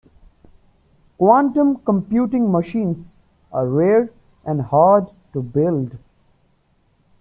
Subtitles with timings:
[1.19, 3.17] Quantum computing machines
[3.51, 4.11] are rare
[4.43, 5.95] and hard to build.